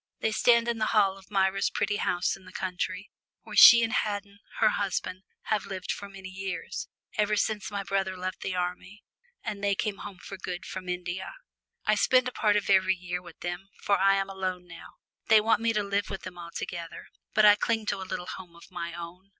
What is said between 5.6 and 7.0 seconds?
lived for many years,